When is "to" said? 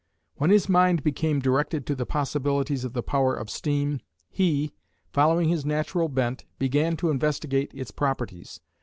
1.85-1.93, 6.97-7.11